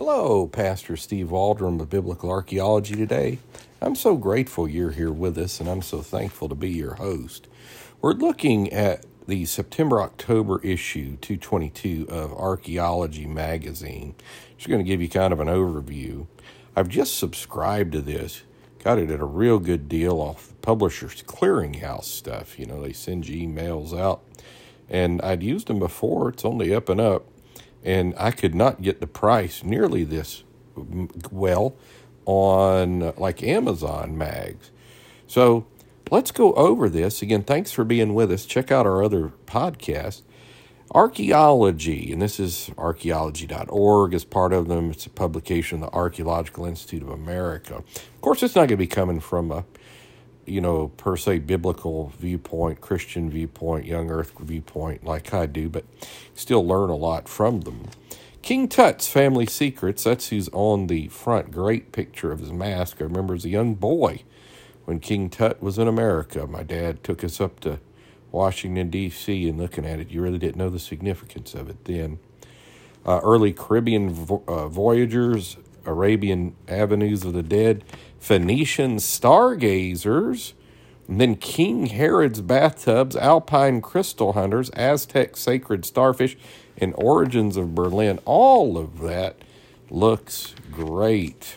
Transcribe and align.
Hello, 0.00 0.46
Pastor 0.46 0.96
Steve 0.96 1.32
Waldron 1.32 1.80
of 1.80 1.90
Biblical 1.90 2.30
Archaeology 2.30 2.94
today. 2.94 3.40
I'm 3.80 3.96
so 3.96 4.16
grateful 4.16 4.68
you're 4.68 4.92
here 4.92 5.10
with 5.10 5.36
us, 5.36 5.58
and 5.58 5.68
I'm 5.68 5.82
so 5.82 6.02
thankful 6.02 6.48
to 6.48 6.54
be 6.54 6.70
your 6.70 6.94
host. 6.94 7.48
We're 8.00 8.12
looking 8.12 8.72
at 8.72 9.04
the 9.26 9.44
September 9.44 10.00
October 10.00 10.60
issue 10.62 11.16
222 11.16 12.06
of 12.10 12.32
Archaeology 12.32 13.26
Magazine. 13.26 14.14
Just 14.56 14.68
going 14.68 14.78
to 14.78 14.88
give 14.88 15.02
you 15.02 15.08
kind 15.08 15.32
of 15.32 15.40
an 15.40 15.48
overview. 15.48 16.28
I've 16.76 16.88
just 16.88 17.18
subscribed 17.18 17.90
to 17.90 18.00
this, 18.00 18.42
got 18.84 19.00
it 19.00 19.10
at 19.10 19.18
a 19.18 19.26
real 19.26 19.58
good 19.58 19.88
deal 19.88 20.20
off 20.20 20.46
the 20.46 20.54
Publishers 20.54 21.24
Clearinghouse 21.24 22.04
stuff. 22.04 22.56
You 22.56 22.66
know, 22.66 22.80
they 22.80 22.92
send 22.92 23.26
you 23.26 23.48
emails 23.48 23.98
out, 23.98 24.22
and 24.88 25.20
I'd 25.22 25.42
used 25.42 25.66
them 25.66 25.80
before, 25.80 26.28
it's 26.28 26.44
only 26.44 26.72
up 26.72 26.88
and 26.88 27.00
up 27.00 27.24
and 27.82 28.14
I 28.18 28.30
could 28.30 28.54
not 28.54 28.82
get 28.82 29.00
the 29.00 29.06
price 29.06 29.62
nearly 29.62 30.04
this 30.04 30.44
well 31.30 31.76
on 32.24 33.02
uh, 33.02 33.12
like 33.16 33.42
Amazon 33.42 34.16
mags. 34.16 34.70
So 35.26 35.66
let's 36.10 36.30
go 36.30 36.52
over 36.54 36.88
this 36.88 37.22
again. 37.22 37.42
Thanks 37.42 37.72
for 37.72 37.84
being 37.84 38.14
with 38.14 38.30
us. 38.32 38.46
Check 38.46 38.70
out 38.70 38.86
our 38.86 39.02
other 39.02 39.32
podcast, 39.46 40.22
Archaeology, 40.94 42.12
and 42.12 42.22
this 42.22 42.40
is 42.40 42.70
archaeology.org 42.78 44.14
as 44.14 44.24
part 44.24 44.52
of 44.52 44.68
them. 44.68 44.90
It's 44.90 45.06
a 45.06 45.10
publication 45.10 45.82
of 45.82 45.90
the 45.90 45.96
Archaeological 45.96 46.64
Institute 46.64 47.02
of 47.02 47.10
America. 47.10 47.76
Of 47.76 48.20
course, 48.20 48.42
it's 48.42 48.54
not 48.54 48.62
going 48.62 48.68
to 48.70 48.76
be 48.76 48.86
coming 48.86 49.20
from 49.20 49.50
a 49.50 49.64
you 50.48 50.60
know, 50.60 50.88
per 50.96 51.16
se 51.16 51.40
biblical 51.40 52.12
viewpoint, 52.18 52.80
Christian 52.80 53.30
viewpoint, 53.30 53.86
young 53.86 54.10
earth 54.10 54.32
viewpoint, 54.40 55.04
like 55.04 55.34
I 55.34 55.46
do, 55.46 55.68
but 55.68 55.84
still 56.34 56.66
learn 56.66 56.90
a 56.90 56.96
lot 56.96 57.28
from 57.28 57.62
them. 57.62 57.84
King 58.42 58.68
Tut's 58.68 59.08
family 59.08 59.46
secrets, 59.46 60.04
that's 60.04 60.28
who's 60.30 60.48
on 60.50 60.86
the 60.86 61.08
front. 61.08 61.50
Great 61.50 61.92
picture 61.92 62.32
of 62.32 62.40
his 62.40 62.52
mask. 62.52 62.98
I 63.00 63.04
remember 63.04 63.34
as 63.34 63.44
a 63.44 63.50
young 63.50 63.74
boy 63.74 64.22
when 64.86 65.00
King 65.00 65.30
Tut 65.30 65.62
was 65.62 65.78
in 65.78 65.88
America. 65.88 66.46
My 66.46 66.62
dad 66.62 67.04
took 67.04 67.24
us 67.24 67.40
up 67.40 67.60
to 67.60 67.80
Washington, 68.32 68.90
D.C., 68.90 69.48
and 69.48 69.58
looking 69.58 69.86
at 69.86 70.00
it, 70.00 70.10
you 70.10 70.22
really 70.22 70.38
didn't 70.38 70.56
know 70.56 70.70
the 70.70 70.78
significance 70.78 71.54
of 71.54 71.68
it 71.68 71.84
then. 71.84 72.18
Uh, 73.06 73.20
early 73.22 73.52
Caribbean 73.52 74.10
vo- 74.10 74.44
uh, 74.48 74.68
voyagers, 74.68 75.56
Arabian 75.88 76.54
Avenues 76.68 77.24
of 77.24 77.32
the 77.32 77.42
Dead, 77.42 77.84
Phoenician 78.18 78.98
stargazers, 78.98 80.54
then 81.08 81.36
King 81.36 81.86
Herod's 81.86 82.42
bathtubs, 82.42 83.16
Alpine 83.16 83.80
crystal 83.80 84.34
hunters, 84.34 84.68
Aztec 84.70 85.36
sacred 85.36 85.86
starfish, 85.86 86.36
and 86.76 86.94
origins 86.96 87.56
of 87.56 87.74
Berlin. 87.74 88.20
All 88.26 88.76
of 88.76 89.00
that 89.00 89.36
looks 89.90 90.54
great. 90.70 91.56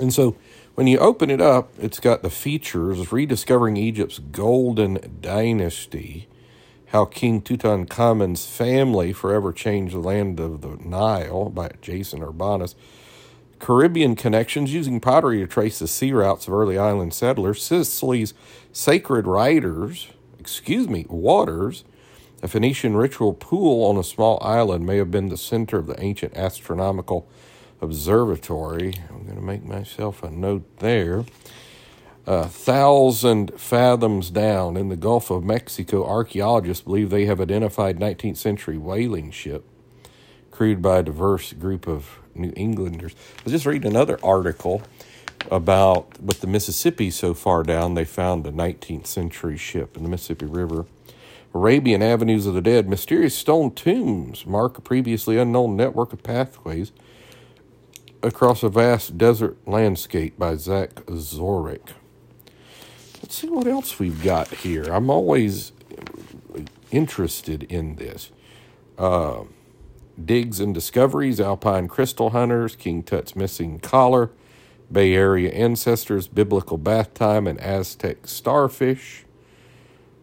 And 0.00 0.14
so 0.14 0.36
when 0.74 0.86
you 0.86 0.98
open 0.98 1.30
it 1.30 1.42
up, 1.42 1.72
it's 1.78 2.00
got 2.00 2.22
the 2.22 2.30
features 2.30 3.12
rediscovering 3.12 3.76
Egypt's 3.76 4.18
golden 4.18 5.18
dynasty, 5.20 6.26
how 6.90 7.04
King 7.04 7.40
Tutankhamun's 7.40 8.46
family 8.46 9.12
forever 9.12 9.52
changed 9.52 9.94
the 9.94 10.00
land 10.00 10.40
of 10.40 10.60
the 10.60 10.76
Nile 10.76 11.48
by 11.48 11.70
Jason 11.80 12.22
Urbanus 12.22 12.74
Caribbean 13.60 14.16
connections 14.16 14.72
using 14.72 15.00
pottery 15.00 15.38
to 15.38 15.46
trace 15.46 15.78
the 15.78 15.86
sea 15.86 16.12
routes 16.12 16.48
of 16.48 16.54
early 16.54 16.78
island 16.78 17.12
settlers, 17.12 17.62
Sicily's 17.62 18.34
sacred 18.72 19.26
writers, 19.26 20.08
excuse 20.38 20.88
me, 20.88 21.04
waters, 21.08 21.84
a 22.42 22.48
Phoenician 22.48 22.96
ritual 22.96 23.34
pool 23.34 23.84
on 23.84 23.98
a 23.98 24.02
small 24.02 24.38
island 24.42 24.86
may 24.86 24.96
have 24.96 25.10
been 25.10 25.28
the 25.28 25.36
center 25.36 25.76
of 25.76 25.86
the 25.86 26.02
ancient 26.02 26.34
astronomical 26.34 27.28
observatory. 27.82 28.94
I'm 29.10 29.24
going 29.24 29.36
to 29.36 29.42
make 29.42 29.64
myself 29.64 30.22
a 30.22 30.30
note 30.30 30.64
there. 30.78 31.26
A 32.26 32.46
thousand 32.46 33.58
fathoms 33.58 34.30
down 34.30 34.76
in 34.76 34.88
the 34.88 34.96
Gulf 34.96 35.30
of 35.30 35.42
Mexico, 35.42 36.06
archaeologists 36.06 36.84
believe 36.84 37.10
they 37.10 37.24
have 37.24 37.40
identified 37.40 37.98
19th 37.98 38.36
century 38.36 38.76
whaling 38.76 39.30
ship 39.30 39.64
crewed 40.50 40.82
by 40.82 40.98
a 40.98 41.02
diverse 41.02 41.54
group 41.54 41.88
of 41.88 42.18
New 42.34 42.52
Englanders. 42.54 43.14
I 43.38 43.44
was 43.44 43.52
just 43.54 43.64
reading 43.64 43.90
another 43.90 44.18
article 44.22 44.82
about 45.50 46.20
with 46.20 46.40
the 46.40 46.46
Mississippi 46.46 47.10
so 47.10 47.32
far 47.32 47.62
down, 47.62 47.94
they 47.94 48.04
found 48.04 48.46
a 48.46 48.52
19th 48.52 49.06
century 49.06 49.56
ship 49.56 49.96
in 49.96 50.02
the 50.02 50.08
Mississippi 50.10 50.44
River. 50.44 50.84
Arabian 51.54 52.02
Avenues 52.02 52.46
of 52.46 52.52
the 52.52 52.60
Dead, 52.60 52.88
mysterious 52.88 53.34
stone 53.34 53.74
tombs 53.74 54.44
mark 54.44 54.76
a 54.76 54.82
previously 54.82 55.38
unknown 55.38 55.76
network 55.76 56.12
of 56.12 56.22
pathways 56.22 56.92
across 58.22 58.62
a 58.62 58.68
vast 58.68 59.16
desert 59.16 59.56
landscape 59.66 60.38
by 60.38 60.54
Zach 60.54 60.94
Zorich. 61.06 61.94
Let's 63.22 63.34
see 63.34 63.48
what 63.50 63.66
else 63.66 63.98
we've 63.98 64.22
got 64.22 64.48
here. 64.48 64.84
I'm 64.84 65.10
always 65.10 65.72
interested 66.90 67.64
in 67.64 67.96
this. 67.96 68.30
Uh, 68.98 69.44
Digs 70.22 70.60
and 70.60 70.74
Discoveries, 70.74 71.40
Alpine 71.40 71.88
Crystal 71.88 72.30
Hunters, 72.30 72.76
King 72.76 73.02
Tut's 73.02 73.36
Missing 73.36 73.80
Collar, 73.80 74.30
Bay 74.90 75.14
Area 75.14 75.50
Ancestors, 75.50 76.28
Biblical 76.28 76.78
Bath 76.78 77.14
Time, 77.14 77.46
and 77.46 77.60
Aztec 77.60 78.26
Starfish. 78.26 79.24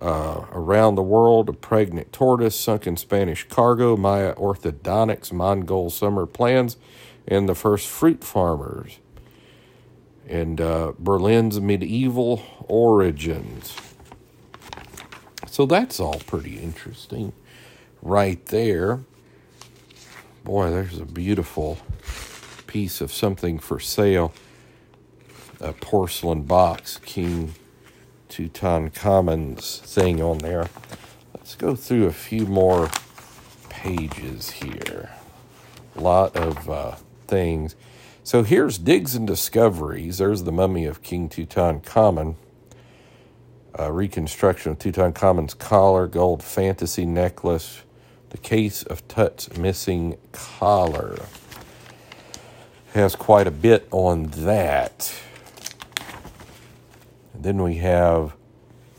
Uh, 0.00 0.46
around 0.52 0.94
the 0.94 1.02
world, 1.02 1.48
a 1.48 1.52
pregnant 1.52 2.10
tortoise, 2.12 2.58
sunken 2.58 2.96
Spanish 2.96 3.46
cargo, 3.48 3.96
Maya 3.96 4.34
orthodontics, 4.34 5.30
Mongol 5.30 5.90
summer 5.90 6.24
plans, 6.24 6.78
and 7.28 7.48
the 7.48 7.54
first 7.54 7.86
fruit 7.86 8.24
farmers. 8.24 8.98
And 10.30 10.60
uh, 10.60 10.92
Berlin's 10.96 11.60
medieval 11.60 12.42
origins. 12.68 13.76
So 15.48 15.66
that's 15.66 15.98
all 15.98 16.20
pretty 16.20 16.58
interesting 16.58 17.32
right 18.00 18.44
there. 18.46 19.00
Boy, 20.44 20.70
there's 20.70 21.00
a 21.00 21.04
beautiful 21.04 21.78
piece 22.68 23.00
of 23.00 23.12
something 23.12 23.58
for 23.58 23.80
sale. 23.80 24.32
A 25.60 25.72
porcelain 25.72 26.44
box, 26.44 26.98
King 26.98 27.54
Tutankhamun's 28.28 29.80
thing 29.80 30.22
on 30.22 30.38
there. 30.38 30.68
Let's 31.34 31.56
go 31.56 31.74
through 31.74 32.06
a 32.06 32.12
few 32.12 32.46
more 32.46 32.88
pages 33.68 34.50
here. 34.50 35.10
A 35.96 36.00
lot 36.00 36.36
of 36.36 36.70
uh, 36.70 36.94
things. 37.26 37.74
So 38.22 38.42
here's 38.42 38.76
Digs 38.76 39.14
and 39.14 39.26
Discoveries. 39.26 40.18
There's 40.18 40.44
the 40.44 40.52
mummy 40.52 40.84
of 40.84 41.02
King 41.02 41.28
Tutankhamun. 41.28 42.36
A 43.74 43.90
reconstruction 43.90 44.72
of 44.72 44.78
Tutankhamun's 44.78 45.54
collar, 45.54 46.06
gold 46.06 46.42
fantasy 46.42 47.06
necklace, 47.06 47.82
the 48.28 48.38
case 48.38 48.82
of 48.82 49.06
Tut's 49.08 49.56
missing 49.56 50.18
collar 50.32 51.18
has 52.92 53.16
quite 53.16 53.46
a 53.46 53.52
bit 53.52 53.88
on 53.90 54.24
that. 54.24 55.14
And 57.32 57.42
then 57.42 57.62
we 57.62 57.76
have 57.76 58.34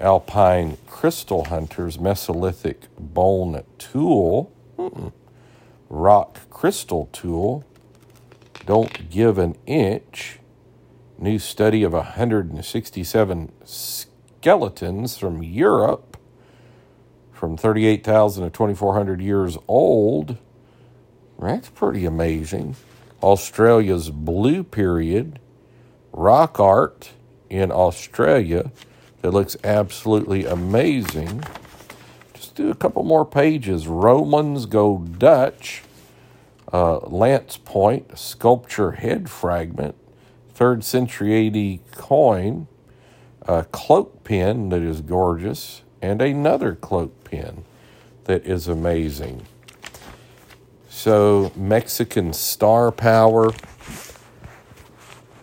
Alpine 0.00 0.78
Crystal 0.86 1.44
Hunters 1.44 1.98
Mesolithic 1.98 2.88
Bone 2.98 3.62
Tool, 3.78 4.50
Mm-mm. 4.78 5.12
Rock 5.90 6.48
Crystal 6.48 7.08
Tool, 7.12 7.64
Don't 8.64 9.10
Give 9.10 9.38
an 9.38 9.56
Inch, 9.66 10.38
new 11.18 11.38
study 11.38 11.82
of 11.82 11.92
167 11.92 13.52
skeletons 13.64 15.18
from 15.18 15.42
Europe 15.42 16.16
from 17.32 17.56
38,000 17.56 18.44
to 18.44 18.50
2,400 18.50 19.20
years 19.20 19.58
old. 19.66 20.38
That's 21.40 21.70
pretty 21.70 22.06
amazing. 22.06 22.76
Australia's 23.20 24.10
blue 24.10 24.62
period, 24.62 25.40
rock 26.12 26.60
art 26.60 27.10
in 27.50 27.72
Australia 27.72 28.70
that 29.22 29.32
looks 29.32 29.56
absolutely 29.64 30.44
amazing. 30.44 31.42
Just 32.34 32.54
do 32.54 32.70
a 32.70 32.76
couple 32.76 33.02
more 33.02 33.26
pages. 33.26 33.88
Romans 33.88 34.66
go 34.66 34.98
Dutch, 34.98 35.82
uh, 36.72 36.98
lance 37.00 37.56
point, 37.58 38.18
sculpture 38.18 38.92
head 38.92 39.28
fragment, 39.28 39.94
third 40.54 40.84
century 40.84 41.46
AD 41.46 41.92
coin, 41.92 42.66
a 43.42 43.64
cloak 43.64 44.24
pin 44.24 44.70
that 44.70 44.82
is 44.82 45.00
gorgeous, 45.00 45.82
and 46.00 46.22
another 46.22 46.74
cloak 46.74 47.24
pin 47.24 47.64
that 48.24 48.46
is 48.46 48.68
amazing. 48.68 49.42
So, 50.88 51.52
Mexican 51.56 52.32
star 52.32 52.92
power. 52.92 53.50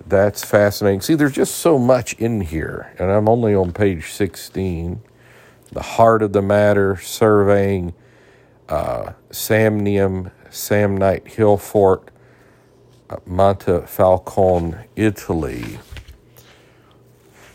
That's 0.07 0.43
fascinating. 0.43 1.01
See, 1.01 1.15
there's 1.15 1.33
just 1.33 1.55
so 1.55 1.77
much 1.77 2.13
in 2.13 2.41
here, 2.41 2.95
and 2.97 3.11
I'm 3.11 3.29
only 3.29 3.53
on 3.53 3.73
page 3.73 4.11
16. 4.11 5.01
The 5.71 5.81
heart 5.81 6.23
of 6.23 6.33
the 6.33 6.41
matter, 6.41 6.97
surveying 6.97 7.93
uh, 8.69 9.13
Samnium 9.31 10.31
Samnite 10.49 11.27
Hill 11.27 11.57
Fort, 11.57 12.11
Montefalcone, 13.27 14.85
Italy. 14.95 15.79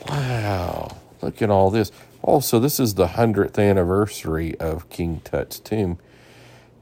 Wow, 0.09 0.97
look 1.23 1.41
at 1.41 1.51
all 1.51 1.71
this. 1.71 1.91
Also, 2.23 2.59
this 2.59 2.81
is 2.81 2.95
the 2.95 3.09
100th 3.09 3.59
anniversary 3.59 4.59
of 4.59 4.89
King 4.89 5.21
Tut's 5.25 5.59
tomb. 5.59 5.99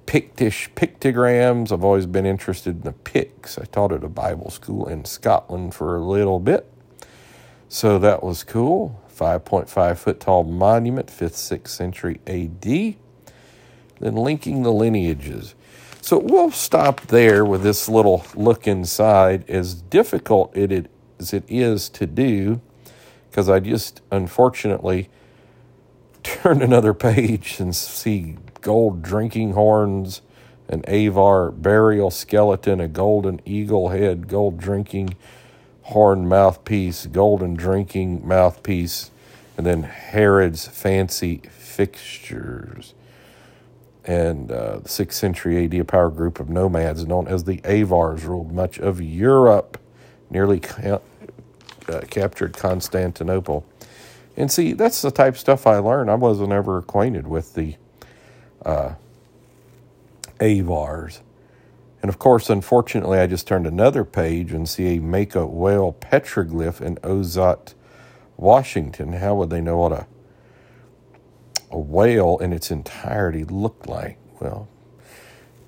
Pictish 0.07 0.71
pictograms. 0.75 1.73
I've 1.73 1.85
always 1.85 2.07
been 2.07 2.27
interested 2.27 2.77
in 2.77 2.83
the 2.83 2.93
Picts. 2.93 3.59
I 3.59 3.65
taught 3.65 3.93
at 3.93 4.05
a 4.05 4.09
Bible 4.09 4.51
school 4.51 4.87
in 4.89 5.05
Scotland 5.05 5.75
for 5.75 5.97
a 5.97 6.01
little 6.01 6.39
bit. 6.39 6.71
So 7.69 7.99
that 7.99 8.23
was 8.23 8.45
cool. 8.45 9.01
5.5 9.17 9.99
foot 9.99 10.21
tall 10.21 10.45
monument, 10.45 11.09
5th, 11.09 11.59
6th 11.59 11.69
century 11.69 12.21
AD. 12.27 12.97
Then 14.01 14.17
linking 14.17 14.63
the 14.63 14.73
lineages. 14.73 15.55
So 16.05 16.19
we'll 16.19 16.51
stop 16.51 17.01
there 17.03 17.45
with 17.45 17.63
this 17.63 17.89
little 17.89 18.27
look 18.35 18.67
inside, 18.67 19.49
as 19.49 19.75
difficult 19.75 20.51
it 20.57 20.91
as 21.21 21.33
it 21.33 21.45
is 21.47 21.89
to 21.91 22.09
do, 22.09 22.61
because 23.31 23.49
I 23.49 23.61
just 23.61 24.03
unfortunately 24.11 25.11
turned 26.25 26.61
another 26.61 26.93
page 26.93 27.61
and 27.61 27.75
see 27.75 28.37
gold 28.63 29.03
drinking 29.03 29.53
horns, 29.53 30.23
an 30.69 30.83
avar 30.89 31.53
burial 31.53 32.11
skeleton, 32.11 32.81
a 32.81 32.89
golden 32.89 33.41
eagle 33.45 33.91
head, 33.91 34.27
gold 34.27 34.59
drinking 34.59 35.15
horn 35.83 36.29
mouthpiece, 36.29 37.07
golden 37.07 37.55
drinking 37.55 38.27
mouthpiece, 38.27 39.13
and 39.57 39.65
then 39.65 39.85
Herod's 39.85 40.67
fancy 40.67 41.43
fixtures. 41.49 42.93
And 44.05 44.51
uh, 44.51 44.79
the 44.79 44.89
6th 44.89 45.13
century 45.13 45.65
AD, 45.65 45.75
a 45.75 45.85
power 45.85 46.11
group 46.11 46.41
of 46.41 46.49
nomads 46.49 47.07
known 47.07 47.29
as 47.29 47.45
the 47.45 47.61
Avars 47.65 48.25
ruled 48.25 48.53
much 48.53 48.79
of 48.79 49.01
Europe, 49.01 49.79
nearly 50.31 50.61
ca- 50.61 51.01
uh, 51.89 52.01
captured 52.11 52.57
Constantinople. 52.57 53.65
And 54.37 54.51
see, 54.51 54.73
that's 54.73 55.03
the 55.03 55.11
type 55.11 55.35
of 55.35 55.41
stuff 55.41 55.67
I 55.67 55.79
learned. 55.79 56.11
I 56.11 56.15
wasn't 56.15 56.53
ever 56.53 56.79
acquainted 56.79 57.27
with 57.29 57.55
the 57.55 57.77
uh, 58.65 58.95
Avars. 60.41 61.21
And 62.03 62.09
of 62.09 62.19
course, 62.19 62.51
unfortunately, 62.51 63.21
I 63.21 63.27
just 63.29 63.47
turned 63.47 63.67
another 63.67 64.05
page 64.05 64.53
and 64.53 64.69
see 64.69 64.97
a 64.97 65.01
Makah 65.01 65.49
whale 65.49 65.93
petroglyph 66.01 66.81
in 66.81 66.99
Ozette, 67.05 67.75
Washington. 68.37 69.13
How 69.15 69.37
would 69.37 69.51
they 69.51 69.61
know 69.61 69.79
what 69.79 69.93
a, 69.93 70.07
a 71.73 71.79
whale 71.79 72.39
in 72.39 72.53
its 72.53 72.71
entirety 72.71 73.45
looked 73.45 73.89
like? 73.89 74.19
Well, 74.41 74.69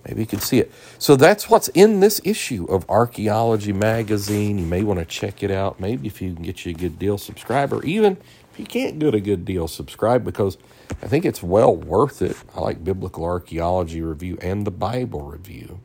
maybe 0.06 0.20
you 0.22 0.26
can 0.26 0.40
see 0.40 0.60
it. 0.60 0.72
So 0.98 1.16
that's 1.16 1.50
what's 1.50 1.68
in 1.68 2.00
this 2.00 2.20
issue 2.24 2.66
of 2.66 2.88
Archaeology 2.90 3.72
Magazine. 3.72 4.58
You 4.58 4.66
may 4.66 4.84
want 4.84 5.00
to 5.00 5.06
check 5.06 5.42
it 5.42 5.50
out. 5.50 5.80
Maybe 5.80 6.08
if 6.08 6.22
you 6.22 6.34
can 6.34 6.44
get 6.44 6.66
you 6.66 6.72
a 6.72 6.74
good 6.74 6.98
deal, 6.98 7.18
subscribe, 7.18 7.72
or 7.72 7.84
even 7.84 8.18
if 8.52 8.60
you 8.60 8.66
can't 8.66 8.98
get 9.00 9.14
a 9.14 9.20
good 9.20 9.44
deal, 9.44 9.68
subscribe 9.68 10.24
because 10.24 10.58
I 11.02 11.08
think 11.08 11.24
it's 11.24 11.42
well 11.42 11.76
worth 11.76 12.22
it. 12.22 12.36
I 12.54 12.60
like 12.60 12.84
Biblical 12.84 13.24
Archaeology 13.24 14.02
Review 14.02 14.38
and 14.42 14.66
the 14.66 14.70
Bible 14.72 15.22
Review. 15.22 15.80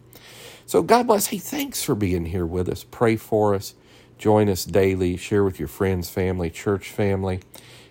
So 0.65 0.83
God 0.83 1.07
bless. 1.07 1.27
Hey, 1.27 1.39
thanks 1.39 1.83
for 1.83 1.95
being 1.95 2.25
here 2.27 2.45
with 2.45 2.69
us. 2.69 2.83
Pray 2.83 3.15
for 3.15 3.55
us. 3.55 3.73
Join 4.19 4.49
us 4.49 4.65
daily. 4.65 5.17
Share 5.17 5.43
with 5.43 5.59
your 5.59 5.67
friends, 5.67 6.09
family, 6.09 6.49
church 6.51 6.91
family. 6.91 7.41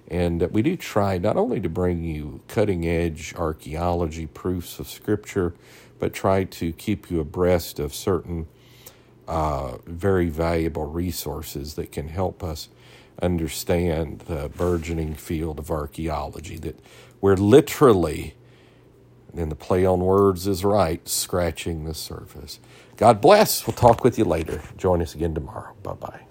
And 0.08 0.43
we 0.52 0.62
do 0.62 0.76
try 0.76 1.19
not 1.19 1.37
only 1.37 1.60
to 1.60 1.69
bring 1.70 2.05
you 2.05 2.43
cutting 2.49 2.87
edge 2.87 3.34
archaeology 3.37 4.26
proofs 4.26 4.78
of 4.81 4.88
Scripture, 4.88 5.55
but 6.00 6.14
try 6.14 6.44
to 6.44 6.72
keep 6.72 7.10
you 7.10 7.20
abreast 7.20 7.78
of 7.81 7.94
certain 7.94 8.49
uh, 9.28 9.78
very 9.87 10.28
valuable 10.31 10.87
resources 10.87 11.75
that 11.75 11.93
can 11.93 12.08
help 12.08 12.44
us 12.44 12.69
understand 13.22 14.20
the 14.20 14.50
burgeoning 14.56 15.14
field 15.14 15.58
of 15.58 15.70
archaeology. 15.70 16.58
That 16.58 16.81
we're 17.20 17.37
literally 17.37 18.34
and 19.37 19.50
the 19.52 19.56
play 19.56 19.87
on 19.87 20.00
words 20.00 20.46
is 20.49 20.64
right, 20.64 21.06
scratching 21.08 21.84
the 21.84 21.94
surface. 21.94 22.60
God 22.96 23.20
bless. 23.20 23.66
We'll 23.66 23.76
talk 23.76 24.05
with 24.05 24.19
you 24.19 24.25
later. 24.26 24.62
Join 24.78 25.02
us 25.02 25.14
again 25.14 25.34
tomorrow. 25.34 25.75
Bye 25.82 25.94
bye. 25.94 26.28